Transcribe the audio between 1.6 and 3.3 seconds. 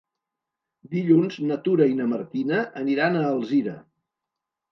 Tura i na Martina aniran a